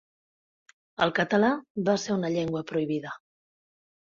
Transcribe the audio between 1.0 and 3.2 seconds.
El català va ser una llengua prohibida.